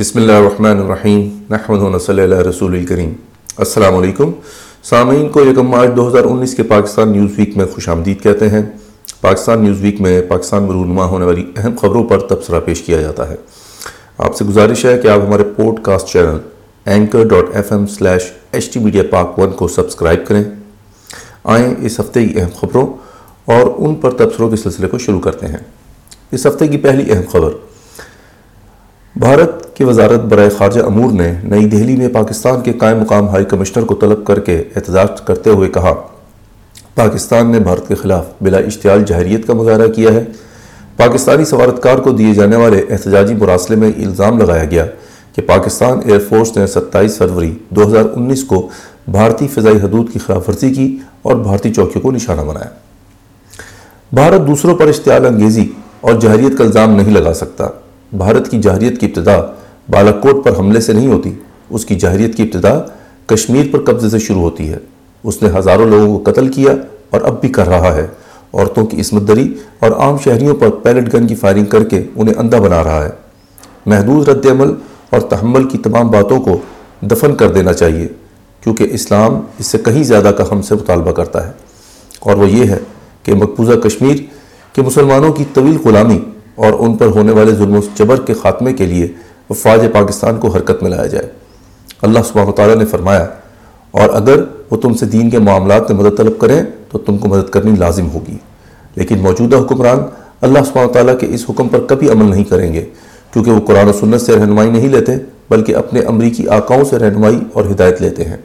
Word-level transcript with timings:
بسم 0.00 0.18
اللہ 0.18 0.32
الرحمن 0.32 0.78
الرحیم، 0.78 1.42
نحمد 1.50 1.94
و 1.94 1.98
صلی 1.98 2.22
اللہ 2.22 2.34
رسول 2.34 2.78
الکریم۔ 2.78 3.12
السلام 3.56 3.94
علیکم۔ 3.94 4.32
سامعین 4.82 5.28
کو 5.28 5.40
یکم 5.40 5.68
مارچ 5.68 5.96
دو 5.96 6.08
ہزار 6.08 6.24
انیس 6.24 6.54
کے 6.54 6.62
پاکستان 6.62 7.12
نیوز 7.12 7.30
ویک 7.36 7.56
میں 7.56 7.66
خوش 7.66 7.88
آمدید 7.88 8.22
کہتے 8.22 8.48
ہیں۔ 8.48 8.62
پاکستان 9.20 9.62
نیوز 9.62 9.80
ویک 9.80 10.00
میں 10.00 10.22
پاکستان 10.22 10.62
میں 10.62 10.70
رونما 10.70 11.04
ہونے 11.04 11.24
والی 11.24 11.52
اہم 11.56 11.74
خبروں 11.80 12.04
پر 12.04 12.20
تبصرہ 12.20 12.60
پیش 12.60 12.82
کیا 12.82 13.00
جاتا 13.00 13.28
ہے۔ 13.28 13.36
آپ 14.18 14.36
سے 14.36 14.44
گزارش 14.44 14.84
ہے 14.84 14.98
کہ 14.98 15.08
آپ 15.08 15.20
ہمارے 15.20 15.44
podcast 15.82 16.06
channel 16.06 16.38
anchor 16.84 17.24
dot 17.24 17.56
F 17.56 17.72
M 17.72 17.86
slash 17.86 18.22
H 18.52 18.72
T 18.72 18.80
media 18.80 19.02
Pak 19.10 19.38
one 19.38 19.50
کو 19.50 19.68
سبسکرائب 19.68 20.26
کریں۔ 20.26 20.44
آئیں 21.44 21.74
اس 21.82 22.00
ہفتے 22.00 22.26
کی 22.26 22.40
اہم 22.40 22.50
خبروں 22.60 22.86
اور 23.44 23.66
ان 23.76 23.94
پر 23.94 24.10
تبصروں 24.10 24.50
کے 24.50 24.56
سلسلے 24.56 24.88
کو 24.88 24.98
شروع 24.98 25.20
کرتے 25.20 25.46
ہیں۔ 25.46 25.58
اس 26.32 26.46
ہفتے 26.46 26.68
کی 26.68 26.76
پہلی 26.76 27.12
اہم 27.12 27.22
خبر۔ 27.30 27.50
بھارت 29.16 29.59
کی 29.80 29.84
وزارت 29.84 30.20
برائے 30.20 30.48
خارجہ 30.48 30.80
امور 30.80 31.12
نے 31.12 31.32
نئی 31.44 31.64
دہلی 31.64 31.96
میں 31.96 32.08
پاکستان 32.08 32.60
کے 32.60 32.72
قائم 32.72 33.00
مقام 33.00 33.28
ہائی 33.28 33.44
کمشنر 33.44 33.84
کو 33.84 33.94
طلب 33.94 34.26
کر 34.26 34.40
کے 34.40 34.62
احتجاج 34.76 35.20
کرتے 35.20 35.50
ہوئے 35.50 35.68
کہا۔ 35.68 35.92
پاکستان 36.94 37.50
نے 37.50 37.60
بھارت 37.60 37.88
کے 37.88 37.94
خلاف 37.94 38.26
بلا 38.40 38.58
اشتعال 38.58 39.04
جہریت 39.04 39.46
کا 39.46 39.52
مظاہرہ 39.52 39.86
کیا 39.86 40.10
ہے۔ 40.12 40.24
پاکستانی 40.96 41.44
سفارتکار 41.44 41.98
کو 41.98 42.10
دیے 42.10 42.34
جانے 42.34 42.56
والے 42.56 42.84
احتجاجی 42.90 43.34
مراسلے 43.34 43.76
میں 43.76 43.88
الزام 43.88 44.38
لگایا 44.38 44.64
گیا 44.64 44.86
کہ 45.34 45.42
پاکستان 45.42 46.00
ایئر 46.04 46.20
فورس 46.28 46.56
نے 46.56 46.66
ستائیس 46.66 47.18
فروری 47.18 47.58
دو 47.70 47.88
ہزار 47.88 48.04
انیس 48.16 48.44
کو 48.44 48.68
بھارتی 49.08 49.48
فضائی 49.48 49.76
حدود 49.76 50.12
کی 50.12 50.18
خلاف 50.18 50.48
ورزی 50.48 50.74
کی 50.74 50.96
اور 51.22 51.36
بھارتی 51.36 51.74
چوکیوں 51.74 52.02
کو 52.02 52.10
نشانہ 52.10 52.40
بنایا۔ 52.40 52.70
بھارت 54.12 54.46
دوسروں 54.46 54.76
پر 54.76 54.88
اشتعال 54.88 55.26
انگیزی 55.26 55.68
اور 56.00 56.14
جہریت 56.14 56.58
کا 56.58 56.64
الزام 56.64 56.90
نہیں 56.90 57.12
لگا 57.12 57.34
سکتا۔ 57.34 57.66
بھارت 58.12 58.50
کی 58.50 58.58
جہریت 58.58 59.00
کی 59.00 59.06
ابتدا 59.06 59.40
بالاکوٹ 59.90 60.44
پر 60.44 60.58
حملے 60.58 60.80
سے 60.80 60.92
نہیں 60.92 61.06
ہوتی، 61.06 61.34
اس 61.70 61.84
کی 61.84 61.94
جہریت 61.94 62.36
کی 62.36 62.42
ابتدا 62.42 62.80
کشمیر 63.26 63.66
پر 63.72 63.84
قبضے 63.84 64.08
سے 64.08 64.18
شروع 64.18 64.40
ہوتی 64.40 64.68
ہے۔ 64.68 64.76
اس 65.24 65.42
نے 65.42 65.48
ہزاروں 65.58 65.84
لوگوں 65.84 66.18
کو 66.18 66.32
قتل 66.32 66.48
کیا 66.48 66.72
اور 67.10 67.20
اب 67.20 67.40
بھی 67.40 67.48
کر 67.48 67.68
رہا 67.68 67.94
ہے۔ 67.94 68.06
عورتوں 68.54 68.86
کی 68.86 69.00
عصمت 69.00 69.28
دری 69.28 69.54
اور 69.78 69.90
عام 69.90 70.16
شہریوں 70.18 70.56
پر 70.56 70.68
پیلٹ 70.70 71.14
گن 71.14 71.26
کی 71.26 71.34
فائرنگ 71.34 71.64
کر 71.64 71.84
کے 71.84 72.02
انہیں 72.16 72.34
اندھا 72.38 72.58
بنا 72.58 72.84
رہا 72.84 73.04
ہے۔ 73.04 73.10
محدود 73.86 74.28
رد 74.28 74.46
عمل 74.46 74.74
اور 75.10 75.20
تحمل 75.20 75.68
کی 75.68 75.78
تمام 75.78 76.10
باتوں 76.10 76.40
کو 76.40 76.58
دفن 77.02 77.34
کر 77.34 77.52
دینا 77.52 77.72
چاہیے، 77.72 78.08
کیونکہ 78.60 78.88
اسلام 78.90 79.40
اس 79.58 79.66
سے 79.66 79.78
کہیں 79.78 80.02
زیادہ 80.02 80.30
کا 80.36 80.44
ہم 80.52 80.62
سے 80.62 80.74
مطالبہ 80.74 81.10
کرتا 81.10 81.46
ہے۔ 81.46 81.52
اور 82.20 82.36
وہ 82.36 82.48
یہ 82.48 82.64
ہے 82.64 82.78
کہ 83.22 83.34
مقبوضہ 83.34 83.78
کشمیر 83.78 84.16
کے 84.72 84.82
مسلمانوں 84.82 85.32
کی 85.32 85.44
طویل 85.54 85.76
غلامی 85.84 86.18
اور 86.54 86.72
ان 86.72 86.96
پر 86.96 87.06
ہونے 87.06 87.32
والے 87.32 87.52
ظلم 87.54 87.76
و 87.76 87.80
جبر 87.94 88.20
کے 88.20 88.34
خاتمے 88.34 88.72
کے 88.72 88.86
لیے 88.86 89.12
فوج 89.54 89.86
پاکستان 89.92 90.36
کو 90.36 90.48
حرکت 90.48 90.82
میں 90.82 90.90
لایا 90.90 91.06
جائے۔ 91.06 91.28
اللہ 92.02 92.18
سبحانہ 92.28 92.50
تعالیٰ 92.50 92.76
نے 92.76 92.84
فرمایا، 92.84 93.26
اور 93.90 94.08
اگر 94.12 94.42
وہ 94.70 94.76
تم 94.76 94.94
سے 94.94 95.06
دین 95.06 95.30
کے 95.30 95.38
معاملات 95.38 95.90
میں 95.90 96.02
مدد 96.02 96.16
طلب 96.16 96.38
کریں 96.38 96.62
تو 96.90 96.98
تم 96.98 97.18
کو 97.18 97.28
مدد 97.28 97.50
کرنی 97.50 97.76
لازم 97.76 98.10
ہوگی۔ 98.10 98.36
لیکن 98.94 99.18
موجودہ 99.18 99.56
حکمران 99.56 99.98
اللہ 100.40 100.58
سبحانہ 100.66 100.92
تعالیٰ 100.92 101.18
کے 101.18 101.26
اس 101.30 101.44
حکم 101.50 101.68
پر 101.68 101.80
کبھی 101.80 102.10
عمل 102.10 102.30
نہیں 102.30 102.44
کریں 102.44 102.72
گے، 102.72 102.84
کیونکہ 103.32 103.50
وہ 103.50 103.60
قرآن 103.66 103.88
و 103.88 103.92
سنت 103.92 104.20
سے 104.20 104.32
رہنمائی 104.32 104.70
نہیں 104.70 104.88
لیتے، 104.88 105.12
بلکہ 105.50 105.76
اپنے 105.76 106.00
امریکی 106.00 106.48
آقاؤں 106.48 106.84
سے 106.84 106.98
رہنمائی 106.98 107.40
اور 107.52 107.64
ہدایت 107.64 108.02
لیتے 108.02 108.24
ہیں، 108.24 108.36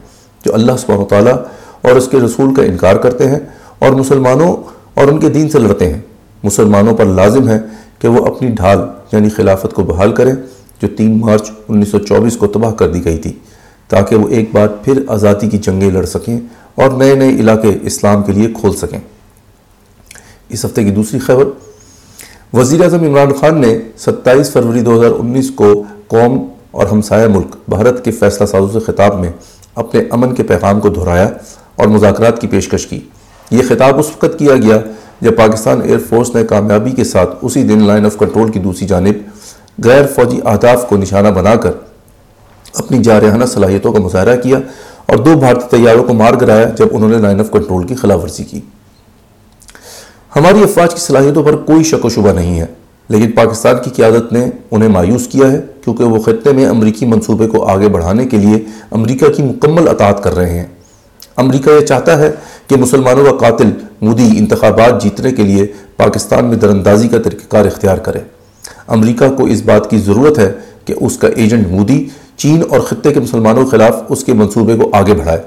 جو 0.44 0.54
اللہ 0.54 0.72
سبحانہ 0.78 1.04
تعالیٰ 1.04 1.36
اور 1.82 1.92
اس 1.92 2.08
کے 2.08 2.20
رسول 2.20 2.54
کا 2.54 2.62
انکار 2.62 2.96
کرتے 2.96 3.28
ہیں 3.28 3.38
اور 3.78 3.92
مسلمانوں 3.92 4.56
اور 4.94 5.08
ان 5.08 5.20
کے 5.20 5.28
دین 5.28 5.48
سے 5.48 5.58
لڑتے 5.58 5.92
ہیں۔ 5.92 6.00
مسلمانوں 6.44 6.96
پر 6.96 7.04
لازم 7.04 7.48
ہے 7.48 7.58
کہ 7.98 8.08
وہ 8.08 8.26
اپنی 8.26 8.48
ڈھال 8.48 8.78
یعنی 9.12 9.28
خلافت 9.28 9.74
کو 9.74 9.82
بحال 9.82 10.12
کریں۔ 10.12 10.34
جو 10.82 10.88
تین 10.96 11.18
مارچ 11.20 11.50
انیس 11.68 11.88
سو 11.88 11.98
چوبیس 11.98 12.36
کو 12.36 12.46
تباہ 12.46 12.72
کر 12.72 12.88
دی 12.88 13.04
گئی 13.04 13.18
تھی، 13.18 13.32
تاکہ 13.88 14.16
وہ 14.16 14.28
ایک 14.28 14.48
بار 14.52 14.68
پھر 14.84 15.02
آزادی 15.08 15.48
کی 15.48 15.58
جنگیں 15.58 15.90
لڑ 15.90 16.04
سکیں 16.04 16.38
اور 16.74 16.90
نئے 16.90 17.14
نئے 17.14 17.30
علاقے 17.30 17.76
اسلام 17.82 18.22
کے 18.22 18.32
لیے 18.32 18.48
کھول 18.60 18.76
سکیں۔ 18.76 18.98
اس 20.48 20.64
ہفتے 20.64 20.84
کی 20.84 20.90
دوسری 20.90 21.18
خبر، 21.18 21.44
وزیر 22.52 22.82
اعظم 22.82 23.04
عمران 23.04 23.32
خان 23.32 23.60
نے 23.60 23.78
ستائیس 23.98 24.52
فروری 24.52 24.80
دو 24.80 24.98
ہزار 24.98 25.10
انیس 25.18 25.50
کو 25.50 25.82
قوم 26.08 26.38
اور 26.70 26.86
ہمسایہ 26.86 27.28
ملک 27.28 27.56
بھارت 27.68 28.04
کے 28.04 28.10
فیصلہ 28.10 28.46
سازوں 28.46 28.68
سے 28.72 28.80
خطاب 28.80 29.18
میں 29.20 29.30
اپنے 29.74 30.00
امن 30.10 30.34
کے 30.34 30.42
پیغام 30.42 30.80
کو 30.80 30.88
دہرایا 30.88 31.28
اور 31.76 31.86
مذاکرات 31.86 32.40
کی 32.40 32.46
پیشکش 32.46 32.86
کی۔ 32.86 33.00
یہ 33.50 33.62
خطاب 33.68 33.98
اس 33.98 34.10
وقت 34.10 34.38
کیا 34.38 34.56
گیا 34.56 34.78
جب 35.20 35.36
پاکستان 35.36 35.80
ایئر 35.82 35.98
فورس 36.08 36.34
نے 36.34 36.44
کامیابی 36.44 36.90
کے 36.90 37.04
ساتھ 37.04 37.36
اسی 37.42 37.62
دن 37.62 37.82
لائن 37.82 38.06
آف 38.06 38.16
کنٹرول 38.18 38.50
کی 38.52 38.58
دوسری 38.58 38.86
جانب 38.86 39.28
غیر 39.84 40.06
فوجی 40.06 40.38
اہداف 40.44 40.88
کو 40.88 40.96
نشانہ 40.96 41.28
بنا 41.28 41.54
کر 41.54 41.70
اپنی 42.74 42.98
جارحانہ 42.98 43.44
صلاحیتوں 43.44 43.92
کا 43.92 44.00
مظاہرہ 44.00 44.36
کیا 44.36 44.58
اور 45.06 45.16
دو 45.16 45.34
بھارتی 45.38 45.76
طیاروں 45.76 46.04
کو 46.04 46.14
مار 46.14 46.34
گرایا 46.40 46.68
جب 46.68 46.86
انہوں 46.92 47.08
نے 47.08 47.18
لائن 47.18 47.40
آف 47.40 47.50
کنٹرول 47.50 47.86
کی 47.86 47.94
خلاف 47.94 48.22
ورزی 48.22 48.44
کی۔ 48.44 48.60
ہماری 50.36 50.62
افواج 50.62 50.94
کی 50.94 51.00
صلاحیتوں 51.00 51.42
پر 51.42 51.56
کوئی 51.56 51.84
شک 51.84 52.04
و 52.04 52.08
شبہ 52.08 52.32
نہیں 52.32 52.60
ہے، 52.60 52.66
لیکن 53.08 53.32
پاکستان 53.32 53.76
کی 53.84 53.90
قیادت 53.90 54.32
نے 54.32 54.44
انہیں 54.70 54.88
مایوس 54.88 55.26
کیا 55.26 55.50
ہے 55.52 55.60
کیونکہ 55.84 56.04
وہ 56.04 56.20
خطے 56.22 56.52
میں 56.52 56.66
امریکی 56.66 57.06
منصوبے 57.06 57.46
کو 57.46 57.64
آگے 57.66 57.88
بڑھانے 57.88 58.26
کے 58.26 58.36
لیے 58.36 58.58
امریکہ 58.90 59.28
کی 59.28 59.42
مکمل 59.42 59.88
اطاعت 59.88 60.22
کر 60.22 60.36
رہے 60.36 60.58
ہیں۔ 60.58 60.66
امریکہ 61.36 61.70
یہ 61.70 61.86
چاہتا 61.86 62.18
ہے 62.18 62.30
کہ 62.66 62.76
مسلمانوں 62.76 63.24
کا 63.24 63.36
قاتل 63.38 63.70
مودی 64.00 64.28
انتخابات 64.38 65.02
جیتنے 65.02 65.32
کے 65.32 65.42
لیے 65.42 65.66
پاکستان 65.96 66.44
میں 66.44 66.56
درندازی 66.56 67.08
کا 67.08 67.18
طریقہ 67.18 67.50
کار 67.50 67.66
اختیار 67.66 67.98
کرے۔ 67.98 68.20
امریکہ 68.86 69.28
کو 69.28 69.44
اس 69.44 69.62
بات 69.62 69.90
کی 69.90 69.98
ضرورت 69.98 70.38
ہے 70.38 70.52
کہ 70.84 70.94
اس 71.00 71.18
کا 71.18 71.28
ایجنٹ 71.28 71.66
مودی 71.68 72.08
چین 72.36 72.62
اور 72.70 72.80
خطے 72.80 73.12
کے 73.12 73.20
مسلمانوں 73.20 73.64
کے 73.64 73.70
خلاف 73.70 74.02
اس 74.08 74.24
کے 74.24 74.32
منصوبے 74.32 74.74
کو 74.74 74.90
آگے 74.92 75.14
بڑھائے۔ 75.14 75.38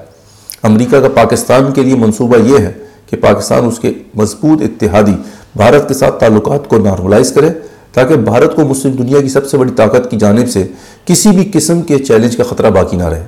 امریکہ 0.62 1.00
کا 1.00 1.08
پاکستان 1.08 1.72
کے 1.72 1.82
لیے 1.82 1.94
منصوبہ 1.94 2.36
یہ 2.36 2.58
ہے 2.58 2.72
کہ 3.06 3.16
پاکستان 3.16 3.64
اس 3.64 3.78
کے 3.78 3.92
مضبوط 4.14 4.62
اتحادی 4.62 5.14
بھارت 5.56 5.88
کے 5.88 5.94
ساتھ 5.94 6.20
تعلقات 6.20 6.68
کو 6.68 6.78
نارملائز 6.78 7.32
کرے 7.32 7.48
تاکہ 7.92 8.14
بھارت 8.14 8.56
کو 8.56 8.62
مسلم 8.62 8.92
دنیا 8.92 9.20
کی 9.20 9.28
سب 9.28 9.46
سے 9.46 9.58
بڑی 9.58 9.72
طاقت 9.76 10.10
کی 10.10 10.16
جانب 10.16 10.48
سے 10.48 10.66
کسی 11.04 11.30
بھی 11.30 11.50
قسم 11.52 11.82
کے 11.82 11.98
چیلنج 11.98 12.36
کا 12.36 12.44
خطرہ 12.44 12.70
باقی 12.70 12.96
نہ 12.96 13.08
رہے۔ 13.08 13.26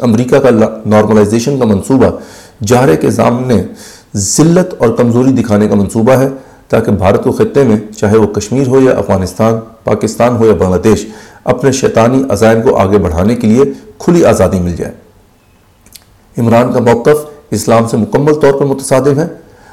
امریکہ 0.00 0.38
کا 0.38 0.50
نارملائزیشن 0.86 1.58
کا 1.58 1.64
منصوبہ 1.64 2.06
جہرے 2.66 2.96
کے 2.96 3.10
سامنے 3.10 3.62
ذلت 4.16 4.74
اور 4.78 4.88
کمزوری 4.88 5.32
دکھانے 5.32 5.68
کا 5.68 5.74
منصوبہ 5.74 6.12
ہے۔ 6.12 6.28
تاکہ 6.72 6.92
بھارت 6.92 7.26
و 7.26 7.32
خطے 7.32 7.62
میں 7.62 7.76
چاہے 7.96 8.16
وہ 8.16 8.26
کشمیر 8.26 8.66
ہو 8.66 8.80
یا 8.80 8.90
افغانستان، 8.90 9.54
پاکستان 9.84 10.36
ہو 10.36 10.46
یا 10.46 10.52
بنگلہ 10.52 10.80
دیش، 10.80 11.06
اپنے 11.44 11.72
شیطانی 11.72 12.22
عزائم 12.30 12.62
کو 12.62 12.76
آگے 12.76 12.98
بڑھانے 12.98 13.34
کے 13.34 13.46
لیے 13.46 13.62
کھلی 13.98 14.24
آزادی 14.24 14.60
مل 14.60 14.76
جائے۔ 14.76 14.92
عمران 16.38 16.72
کا 16.72 16.80
موقف 16.80 17.24
اسلام 17.50 17.88
سے 17.88 17.96
مکمل 17.96 18.34
طور 18.34 18.52
پر 18.52 18.64
متصادم 18.64 19.18
ہے۔ 19.18 19.26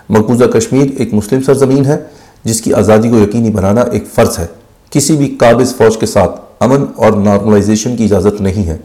مقبوضہ 0.10 0.46
کشمیر 0.46 0.88
ایک 0.98 1.14
مسلم 1.14 1.42
سرزمین 1.42 1.86
ہے، 1.86 1.98
جس 2.44 2.62
کی 2.62 2.74
آزادی 2.74 3.10
کو 3.10 3.20
یقینی 3.20 3.50
بنانا 3.50 3.81
ایک 3.81 4.04
فرض 4.14 4.40
ہے۔ 4.40 4.48
کسی 4.90 5.18
بھی 5.18 5.36
قابض 5.40 5.76
فوج 5.76 5.98
کے 5.98 6.06
ساتھ 6.06 6.42
امن 6.60 6.86
اور 6.96 7.12
نارملائزیشن 7.12 7.96
کی 7.96 8.04
اجازت 8.04 8.42
نہیں 8.42 8.68
ہے۔ 8.68 8.78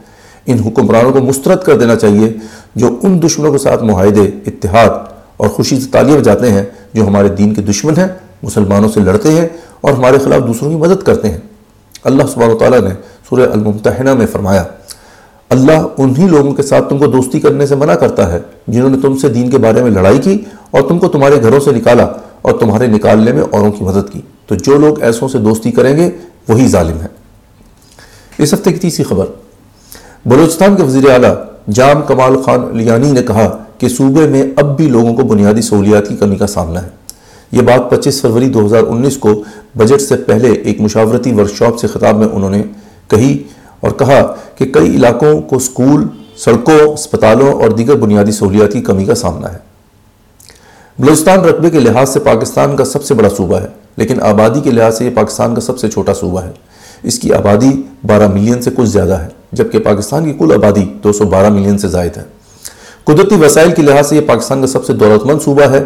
ان 0.47 0.59
حکمرانوں 0.59 1.13
کو 1.13 1.21
مسترد 1.21 1.63
کر 1.63 1.79
دینا 1.79 1.97
چاہیے 1.97 2.33
جو 2.75 2.99
ان 3.03 3.23
دشمنوں 3.23 3.53
کے 3.53 3.59
ساتھ 3.59 3.85
معاہدے، 3.85 4.23
اتحاد 4.47 5.14
اور 5.37 5.49
خوشی 5.49 5.81
سے 5.81 5.91
تالیاں 5.91 6.21
جاتے 6.21 6.51
ہیں 6.51 6.63
جو 6.95 7.07
ہمارے 7.07 7.29
دین 7.29 7.55
کے 7.55 7.63
دشمن 7.63 7.99
ہیں، 7.99 8.09
مسلمانوں 8.43 8.89
سے 8.89 9.01
لڑتے 9.01 9.31
ہیں 9.31 9.49
اور 9.81 9.93
ہمارے 9.93 10.19
خلاف 10.19 10.47
دوسروں 10.47 10.71
کی 10.71 10.77
مدد 10.77 11.03
کرتے 11.03 11.29
ہیں۔ 11.29 11.39
اللہ 12.05 12.23
سبحانہ 12.35 12.55
تعالیٰ 12.55 12.81
نے 12.81 12.91
سورہ 13.29 13.51
الممتحنہ 13.53 14.15
میں 14.15 14.27
فرمایا، 14.27 14.65
اللہ 15.49 15.87
انہی 15.99 16.29
لوگوں 16.29 16.53
کے 16.53 16.63
ساتھ 16.63 16.89
تم 16.91 16.99
کو 16.99 17.07
دوستی 17.07 17.41
کرنے 17.41 17.67
سے 17.67 17.75
منع 17.75 17.95
کرتا 17.95 18.33
ہے 18.33 18.39
جنہوں 18.69 18.91
نے 18.91 18.99
تم 19.03 19.17
سے 19.17 19.29
دین 19.29 19.51
کے 19.51 19.59
بارے 19.59 19.83
میں 19.83 19.91
لڑائی 19.91 20.19
کی 20.19 20.45
اور 20.71 20.83
تم 20.83 20.99
کو 20.99 21.09
تمہارے 21.09 21.43
گھروں 21.43 21.61
سے 21.61 21.71
نکالا 21.71 22.07
اور 22.43 22.53
تمہارے 22.53 22.87
نکالنے 22.87 23.33
میں 23.33 23.43
اوروں 23.43 23.73
کی 23.73 23.85
مدد 23.85 24.13
کی۔ 24.13 24.21
تو 24.47 24.55
جو 24.55 24.79
لوگ 24.79 25.03
ایسوں 25.03 25.29
سے 25.29 25.39
دوستی 25.39 25.71
کریں 25.71 25.97
گے، 25.97 26.11
وہی 26.49 26.69
ظالم 26.69 27.01
ہیں۔ 27.01 27.09
اس 28.39 28.55
ہفتے 28.55 28.73
کی 28.73 28.79
تیسری 28.79 29.05
خبر، 29.05 29.27
بلوچستان 30.27 30.77
کے 30.77 30.83
وزیر 30.83 31.11
اعلیٰ 31.11 31.35
جام 31.73 32.03
کمال 32.03 32.43
خان 32.43 32.77
لیانی 32.77 33.13
نے 33.13 33.23
کہا 33.23 33.64
کہ 33.79 33.89
صوبے 33.89 34.29
میں 34.29 34.43
اب 34.57 34.77
بھی 34.77 34.87
لوگوں 34.87 35.15
کو 35.15 35.23
بنیادی 35.23 35.63
سہولیات 35.63 36.09
کی 36.09 36.17
کمی 36.17 36.37
کا 36.37 36.47
سامنا 36.47 36.83
ہے۔ 36.83 36.89
یہ 37.53 37.63
بات 37.63 37.91
پچیس 37.91 38.21
فروری 38.21 38.49
دو 38.49 38.67
ہزار 38.67 38.83
انیس 38.89 39.17
کو 39.17 39.43
بجٹ 39.75 40.01
سے 40.01 40.17
پہلے 40.17 40.53
ایک 40.53 40.81
مشاورتی 40.81 41.33
ورکشاپ 41.33 41.79
سے 41.79 41.87
خطاب 41.87 42.17
میں 42.17 42.27
انہوں 42.33 42.51
نے 42.51 42.63
کہی 43.09 43.43
اور 43.81 43.91
کہا 43.91 44.35
کہ 44.59 44.65
کئی 44.65 44.97
علاقوں 44.97 45.41
کو 45.41 45.59
سکول، 45.59 46.07
سڑکوں، 46.37 46.93
اسپتالوں 46.93 47.53
اور 47.53 47.71
دیگر 47.71 47.97
بنیادی 47.97 48.33
سہولیات 48.33 48.73
کی 48.73 48.81
کمی 48.81 49.05
کا 49.05 49.15
سامنا 49.15 49.53
ہے۔ 49.53 49.59
بلوچستان 50.99 51.39
رقبے 51.39 51.71
کے 51.71 51.81
لحاظ 51.81 52.13
سے 52.13 52.21
پاکستان 52.21 52.77
کا 52.77 52.85
سب 52.85 53.05
سے 53.05 53.15
بڑا 53.15 53.29
صوبہ 53.37 53.61
ہے، 53.61 53.67
لیکن 53.97 54.23
آبادی 54.23 54.61
کے 54.61 54.71
لحاظ 54.71 54.99
سے 54.99 55.05
یہ 55.05 55.11
پاکستان 55.15 55.55
کا 55.55 55.61
سب 55.61 55.79
سے 55.79 55.91
چھوٹا 55.91 56.15
صوبہ 56.15 56.43
ہے۔ 56.43 56.51
اس 57.03 57.19
کی 57.19 57.33
آبادی 57.33 57.83
بارہ 58.07 58.29
ملین 58.29 58.63
سے 58.63 58.71
کچھ 58.77 58.89
زیادہ 58.89 59.19
ہے، 59.21 59.29
جبکہ 59.53 59.79
پاکستان 59.79 60.25
کی 60.25 60.33
کل 60.39 60.53
آبادی 60.53 60.85
دو 61.05 61.13
سو 61.13 61.25
بارہ 61.25 61.49
ملین 61.49 61.79
سے 61.79 61.89
زائد 61.89 62.17
ہے۔ 62.17 62.23
قدرتی 63.05 63.35
وسائل 63.35 63.73
کے 63.73 63.83
لحاظ 63.83 64.09
سے 64.09 64.17
یہ 64.17 64.21
پاکستان 64.21 64.61
کا 64.61 64.67
سب 64.67 64.85
سے 64.85 64.93
دولت 64.93 65.27
مند 65.27 65.43
صوبہ 65.45 65.63
ہے۔ 65.63 65.83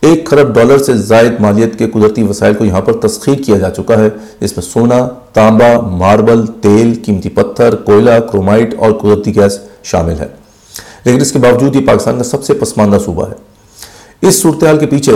ایک 0.00 0.26
خرب 0.26 0.54
ڈالر 0.54 0.78
سے 0.78 0.94
زائد 0.94 1.32
مالیت 1.40 1.78
کے 1.78 1.86
قدرتی 1.86 2.22
وسائل 2.22 2.54
کو 2.54 2.64
یہاں 2.64 2.80
پر 2.80 2.92
تسخیر 2.92 3.34
کیا 3.34 3.58
جا 3.58 3.70
چکا 3.70 3.98
ہے۔ 3.98 4.08
اس 4.40 4.56
میں 4.56 4.62
سونا، 4.62 5.08
تانبا، 5.32 5.80
ماربل، 5.80 6.46
تیل، 6.46 7.02
قیمتی 7.04 7.28
پتھر، 7.28 7.74
کوئلہ، 7.74 8.10
کرومائٹ 8.32 8.74
اور 8.78 8.92
قدرتی 8.92 9.36
گیس 9.36 9.58
شامل 9.82 10.14
ہے۔ 10.20 10.28
لیکن 11.04 11.20
اس 11.20 11.32
کے 11.32 11.38
باوجود 11.38 11.76
یہ 11.76 11.86
پاکستان 11.86 12.16
کا 12.16 12.24
سب 12.24 12.44
سے 12.44 12.54
پسماندہ 12.54 12.96
صوبہ 13.04 13.28
ہے۔ 13.28 13.34
اس 14.28 14.42
صورتحال 14.42 14.78
کے 14.78 14.86
پیچھے 14.86 15.12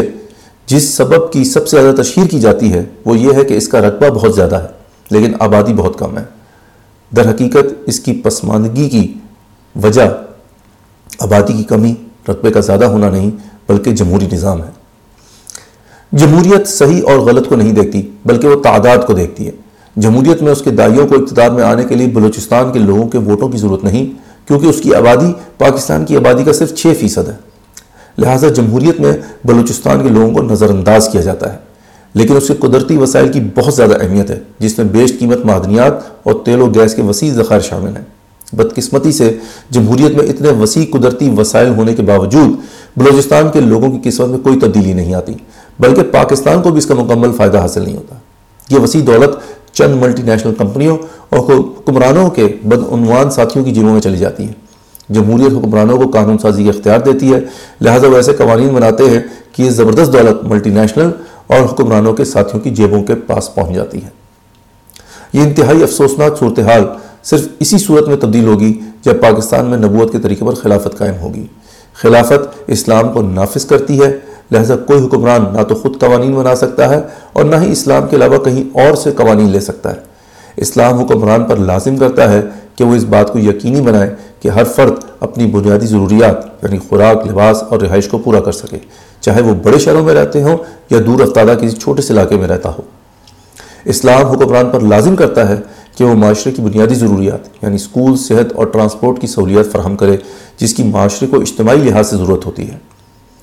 جس 0.66 0.94
سبب 0.94 1.32
کی 1.32 1.44
سب 1.44 1.68
سے 1.68 1.82
زیادہ 1.82 2.02
تشہیر 2.02 2.26
کی 2.26 2.40
جاتی 2.40 2.72
ہے، 2.72 2.84
وہ 3.04 3.18
یہ 3.18 3.32
ہے 3.32 3.44
کہ 3.44 3.54
اس 3.54 3.68
کا 3.68 3.80
رقبہ 3.80 4.08
بہت 4.08 4.34
زیادہ 4.34 4.56
ہے، 4.56 4.68
لیکن 5.10 5.32
آبادی 5.40 5.72
بہت 5.72 5.98
کم 5.98 6.18
ہے۔ 6.18 6.24
در 7.16 7.30
حقیقت 7.30 7.74
اس 7.86 8.00
کی 8.00 8.12
پسماندگی 8.12 8.88
کی 8.88 9.14
وجہ 9.82 10.02
آبادی 11.20 11.52
کی 11.52 11.62
کمی 11.62 11.94
رقبے 12.28 12.50
کا 12.50 12.60
زیادہ 12.60 12.84
ہونا 12.84 13.10
نہیں 13.10 13.30
بلکہ 13.68 13.90
جمہوری 13.90 14.28
نظام 14.32 14.62
ہے۔ 14.62 14.70
جمہوریت 16.12 16.68
صحیح 16.68 17.02
اور 17.06 17.18
غلط 17.18 17.48
کو 17.48 17.56
نہیں 17.56 17.72
دیکھتی 17.72 18.10
بلکہ 18.24 18.48
وہ 18.48 18.62
تعداد 18.62 18.98
کو 19.06 19.12
دیکھتی 19.12 19.46
ہے۔ 19.46 19.52
جمہوریت 19.96 20.42
میں 20.42 20.52
اس 20.52 20.62
کے 20.62 20.70
دائیوں 20.70 21.08
کو 21.08 21.14
اقتدار 21.14 21.50
میں 21.50 21.62
آنے 21.62 21.84
کے 21.84 21.94
لیے 21.94 22.06
بلوچستان 22.06 22.72
کے 22.72 22.78
لوگوں 22.78 23.08
کے 23.08 23.18
ووٹوں 23.18 23.48
کی 23.48 23.58
ضرورت 23.58 23.84
نہیں 23.84 24.06
کیونکہ 24.48 24.66
اس 24.66 24.80
کی 24.80 24.94
آبادی 24.94 25.32
پاکستان 25.58 26.04
کی 26.04 26.16
آبادی 26.16 26.44
کا 26.44 26.52
صرف 26.52 26.74
چھ 26.74 26.86
فیصد 27.00 27.28
ہے۔ 27.28 27.36
لہٰذا 28.18 28.48
جمہوریت 28.48 29.00
میں 29.00 29.12
بلوچستان 29.44 30.02
کے 30.02 30.08
لوگوں 30.08 30.30
کو 30.30 30.42
نظر 30.42 30.70
انداز 30.70 31.08
کیا 31.12 31.20
جاتا 31.20 31.52
ہے۔ 31.52 31.58
لیکن 32.14 32.36
اس 32.36 32.48
کے 32.48 32.54
قدرتی 32.54 32.96
وسائل 32.96 33.32
کی 33.32 33.40
بہت 33.54 33.74
زیادہ 33.74 34.04
اہمیت 34.04 34.30
ہے، 34.30 34.40
جس 34.58 34.78
میں 34.78 34.86
بیش 34.86 35.18
قیمت 35.18 35.38
معدنیات 35.44 35.92
اور 36.22 36.34
تیل 36.44 36.60
و 36.60 36.66
گیس 36.66 36.94
کے 36.94 37.02
وسیع 37.02 37.32
ذخائر 37.32 37.60
شامل 37.60 37.96
ہیں۔ 37.96 38.04
بدقسمتی 38.52 39.12
سے 39.12 39.38
جمہوریت 39.70 40.16
میں 40.16 40.26
اتنے 40.26 40.50
وسیع 40.50 40.84
قدرتی 40.92 41.30
وسائل 41.38 41.68
ہونے 41.68 41.94
کے 41.94 42.02
باوجود 42.02 42.50
بلوچستان 42.96 43.48
کے 43.52 43.60
لوگوں 43.60 43.90
کی 43.90 44.10
قسمت 44.10 44.28
میں 44.28 44.38
کوئی 44.38 44.60
تبدیلی 44.60 44.92
نہیں 44.92 45.14
آتی، 45.14 45.32
بلکہ 45.78 46.02
پاکستان 46.02 46.62
کو 46.62 46.70
بھی 46.70 46.78
اس 46.78 46.86
کا 46.86 46.94
مکمل 46.94 47.32
فائدہ 47.32 47.58
حاصل 47.58 47.82
نہیں 47.82 47.96
ہوتا۔ 47.96 48.14
یہ 48.70 48.78
وسیع 48.78 49.00
دولت 49.06 49.30
چند 49.72 49.94
ملٹی 49.94 50.22
نیشنل 50.22 50.54
کمپنیوں 50.54 50.98
اور 51.28 51.38
حکمرانوں 51.38 52.30
کے 52.30 52.46
بدعنوان 52.64 53.30
ساتھیوں 53.30 53.64
کی 53.64 53.70
جیبوں 53.70 53.92
میں 53.92 54.00
چلی 54.00 54.16
جاتی 54.16 54.48
ہے۔ 54.48 54.52
جمہوریت 55.10 55.52
حکمرانوں 55.52 55.96
کو 55.96 56.10
قانون 56.10 56.38
سازی 56.38 56.64
کا 56.64 56.70
اختیار 56.70 56.98
دیتی 56.98 57.32
ہے، 57.34 57.40
لہٰذا 57.80 58.08
وہ 58.08 58.16
ایسے 58.16 58.32
قوانین 58.32 58.68
بناتے 58.68 59.10
ہیں 59.10 59.20
کہ 59.52 59.62
یہ 59.62 59.70
زبردست 59.70 60.12
دولت 60.12 60.44
ملٹی 60.44 60.70
نیشنل 60.70 61.10
اور 61.46 61.60
حکمرانوں 61.60 62.12
کے 62.12 62.24
ساتھیوں 62.24 62.62
کی 62.62 62.70
جیبوں 62.70 63.02
کے 63.02 63.14
پاس 63.14 63.54
پہنچ 63.54 63.74
جاتی 63.74 64.04
ہے۔ 64.04 64.08
یہ 65.32 65.40
انتہائی 65.40 65.82
افسوسناک 65.82 66.38
صورتحال 66.38 66.84
صرف 67.24 67.40
اسی 67.60 67.78
صورت 67.78 68.08
میں 68.08 68.16
تبدیل 68.16 68.44
ہوگی 68.44 68.80
جب 69.04 69.20
پاکستان 69.20 69.66
میں 69.66 69.78
نبوت 69.78 70.12
کے 70.12 70.18
طریقے 70.18 70.44
پر 70.44 70.54
خلافت 70.54 70.98
قائم 70.98 71.14
ہوگی۔ 71.20 71.46
خلافت 71.94 72.62
اسلام 72.66 73.12
کو 73.12 73.22
نافذ 73.22 73.64
کرتی 73.66 74.00
ہے، 74.02 74.18
لہذا 74.50 74.76
کوئی 74.76 75.04
حکمران 75.04 75.44
نہ 75.52 75.62
تو 75.62 75.74
خود 75.74 75.98
قوانین 76.00 76.34
بنا 76.34 76.54
سکتا 76.54 76.88
ہے 76.88 77.00
اور 77.32 77.44
نہ 77.44 77.56
ہی 77.56 77.72
اسلام 77.72 78.06
کے 78.06 78.16
علاوہ 78.16 78.38
کہیں 78.38 78.62
اور 78.74 78.94
سے 78.94 79.10
قوانین 79.12 79.50
لے 79.50 79.60
سکتا 79.60 79.92
ہے۔ 79.92 80.00
اسلام 80.56 80.98
حکمران 80.98 81.44
پر 81.44 81.56
لازم 81.56 81.96
کرتا 81.96 82.32
ہے 82.32 82.40
کہ 82.76 82.84
وہ 82.84 82.94
اس 82.94 83.04
بات 83.04 83.32
کو 83.32 83.38
یقینی 83.38 83.80
بنائے 83.80 84.14
کہ 84.40 84.48
ہر 84.48 84.64
فرد 84.64 85.04
اپنی 85.20 85.46
بنیادی 85.46 85.86
ضروریات 85.86 86.64
یعنی 86.64 86.78
خوراک، 86.88 87.26
لباس 87.26 87.62
اور 87.62 87.80
رہائش 87.80 88.08
کو 88.08 88.18
پورا 88.18 88.40
کر 88.40 88.52
سکے، 88.52 88.78
چاہے 89.20 89.42
وہ 89.42 89.54
بڑے 89.54 89.78
شہروں 89.78 90.04
میں 90.04 90.14
رہتے 90.14 90.42
ہوں 90.42 90.56
یا 90.90 90.98
دور 91.06 91.20
افتادہ 91.20 91.54
کسی 91.60 91.76
چھوٹے 91.76 92.02
سے 92.02 92.12
علاقے 92.12 92.36
میں 92.36 92.48
رہتا 92.48 92.68
ہو۔ 92.68 92.82
اسلام 93.84 94.26
حکمران 94.26 94.70
پر 94.70 94.80
لازم 94.80 95.16
کرتا 95.16 95.48
ہے 95.48 95.56
کہ 95.96 96.04
وہ 96.04 96.14
معاشرے 96.14 96.52
کی 96.52 96.62
بنیادی 96.62 96.94
ضروریات 96.94 97.48
یعنی 97.62 97.74
اسکول 97.74 98.16
صحت 98.16 98.52
اور 98.52 98.66
ٹرانسپورٹ 98.66 99.20
کی 99.20 99.26
سہولیات 99.26 99.72
فراہم 99.72 99.96
کرے، 99.96 100.16
جس 100.58 100.74
کی 100.74 100.82
معاشرے 100.82 101.28
کو 101.28 101.40
اجتماعی 101.40 101.78
لحاظ 101.78 102.10
سے 102.10 102.16
ضرورت 102.16 102.46
ہوتی 102.46 102.70
ہے۔ 102.70 102.76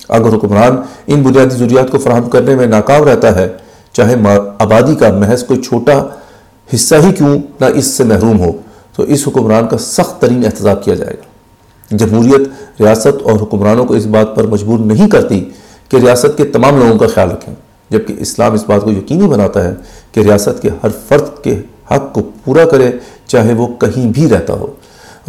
اگر 0.08 0.36
حکمران 0.36 0.76
ان 1.06 1.22
بنیادی 1.22 1.56
ضروریات 1.56 1.90
کو 1.90 1.98
فراہم 1.98 2.30
کرنے 2.30 2.54
میں 2.56 2.66
ناکام 2.66 3.04
رہتا 3.04 3.34
ہے، 3.36 3.48
چاہے 3.92 4.16
آبادی 4.58 4.94
کا 4.94 5.12
محض 5.12 5.44
کوئی 5.44 5.62
چھوٹا 5.62 6.06
حصہ 6.74 6.94
ہی 6.94 7.12
کیوں 7.12 7.38
نہ 7.60 7.64
اس 7.64 7.86
سے 7.86 8.04
محروم 8.04 8.40
ہو، 8.40 8.52
تو 8.96 9.02
اس 9.02 9.28
حکمران 9.28 9.68
کا 9.68 9.78
سخت 9.78 10.20
ترین 10.20 10.44
احتجاج 10.44 10.84
کیا 10.84 10.94
جائے 10.94 11.14
گا۔ 11.14 11.96
جمہوریت، 11.96 12.48
ریاست 12.80 13.22
اور 13.22 13.40
حکمرانوں 13.42 13.84
کو 13.84 13.94
اس 13.94 14.06
بات 14.06 14.36
پر 14.36 14.46
مجبور 14.46 14.78
نہیں 14.78 15.08
کرتی 15.08 15.44
کہ 15.88 15.96
ریاست 15.96 16.36
کے 16.36 16.44
تمام 16.44 16.78
لوگوں 16.78 16.98
کا 16.98 17.06
خیال 17.06 17.30
رکھیں۔ 17.30 17.54
جبکہ 17.90 18.14
اسلام 18.18 18.52
اس 18.52 18.64
بات 18.66 18.82
کو 18.82 18.90
یقینی 18.90 19.26
بناتا 19.26 19.64
ہے 19.64 19.74
کہ 20.12 20.20
ریاست 20.20 20.62
کے 20.62 20.68
ہر 20.82 20.88
فرد 21.08 21.44
کے 21.44 21.62
حق 21.90 22.12
کو 22.12 22.20
پورا 22.44 22.64
کرے، 22.64 22.90
چاہے 23.26 23.52
وہ 23.52 23.66
کہیں 23.66 24.12
بھی 24.12 24.28
رہتا 24.28 24.52
ہو۔ 24.52 24.66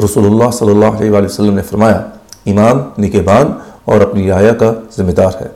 رسول 0.05 0.25
اللہ 0.25 0.51
صلی 0.51 0.71
اللہ 0.71 0.85
علیہ 0.85 1.11
وآلہ 1.11 1.25
وسلم 1.25 1.55
نے 1.55 1.61
فرمایا 1.61 1.97
امام 2.45 3.01
نکبان 3.01 3.51
اور 3.85 4.01
اپنی 4.01 4.29
رعایا 4.29 4.53
کا 4.53 4.73
ذمہ 4.97 5.11
دار 5.11 5.31
ہے۔ 5.41 5.47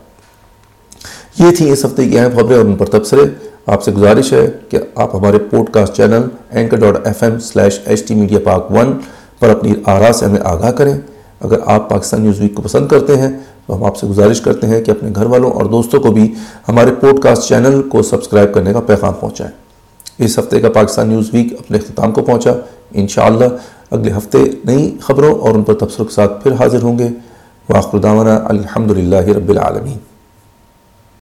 یہ 1.40 1.52
تھی 1.58 1.72
اس 1.72 1.86
ہفتے 1.86 2.10
کی 2.10 2.20
اہم 2.20 2.40
خبریں 2.40 2.58
اور 2.58 2.66
ان 2.66 2.76
پر 2.76 2.86
تبصرے 2.86 3.22
آپ 3.66 3.84
سے 3.84 3.92
گزارش 3.92 4.34
ہے 4.34 4.48
کہ 4.70 4.78
آپ 4.96 5.16
ہمارے 5.16 5.38
podcast 5.70 5.94
channel 5.94 6.22
anchor 6.50 6.78
dot 6.78 7.08
F 7.08 7.24
M 7.24 7.40
slash 7.40 7.80
H 7.86 8.08
T 8.08 8.16
media 8.16 8.40
Pak 8.44 8.72
one 8.72 8.98
پر 9.40 9.50
اپنی 9.50 9.74
آرا 9.86 10.14
سے 10.14 10.26
ہمیں 10.26 10.42
آگاہ 10.44 10.72
کریں۔ 10.72 10.94
اگر 11.42 11.58
آپ 11.66 11.90
پاکستان 11.90 12.22
نیوز 12.22 12.40
ویک 12.40 12.56
کو 12.56 12.62
پسند 12.62 12.88
کرتے 12.88 13.18
ہیں 13.18 13.30
تو 13.68 13.76
ہم 13.76 13.84
آپ 13.84 13.98
سے 13.98 14.08
گزارش 14.08 14.42
کرتے 14.42 14.68
ہیں 14.68 14.82
کہ 14.82 14.92
اپنے 14.92 15.10
گھر 15.16 15.26
والوں 15.26 15.52
اور 15.52 15.66
دوستوں 15.66 16.00
کو 16.00 16.12
بھی 16.12 16.34
ہمارے 16.68 16.92
پوڈ 16.92 17.20
کاسٹ 17.20 17.50
چینل 17.50 17.82
کو 17.82 18.02
سبسکرائب 18.02 18.54
کرنے 18.54 18.74
کا 18.74 18.80
پیغام 18.80 19.14
پہنچائیں 19.20 19.52
اس 20.26 20.40
ہفتے 20.40 20.60
کا 20.60 20.70
پاکستان 20.70 21.10
نیوز 21.10 21.30
ویک 21.34 21.54
اپنے 21.60 21.78
اختتام 21.78 22.12
کو 22.12 22.22
پہنچا۔ 22.22 22.52
انشاءاللہ 22.92 23.46
اگلے 23.92 24.12
ہفتے 24.18 24.38
نئی 24.66 24.98
خبروں 25.02 25.36
اور 25.36 25.56
ان 25.56 25.64
پر 25.64 25.74
تبصروں 25.74 26.06
کے 26.06 26.14
ساتھ 26.14 26.44
پھر 26.44 26.52
حاضر 26.52 26.84
ہوں 26.84 27.00
گے۔ 27.00 27.08
واخر 27.70 27.98
دعوانا 27.98 28.40
الحمد 28.46 28.92
للہ 28.92 29.16
رب 29.16 29.50
العالمین۔ 29.50 30.13